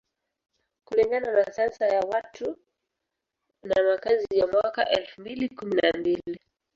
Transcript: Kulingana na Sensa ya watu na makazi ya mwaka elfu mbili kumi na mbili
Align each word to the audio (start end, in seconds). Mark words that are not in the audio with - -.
Kulingana 0.83 1.31
na 1.33 1.51
Sensa 1.53 1.87
ya 1.87 1.99
watu 1.99 2.57
na 3.63 3.83
makazi 3.83 4.27
ya 4.37 4.47
mwaka 4.47 4.89
elfu 4.89 5.21
mbili 5.21 5.49
kumi 5.49 5.75
na 5.75 5.99
mbili 5.99 6.39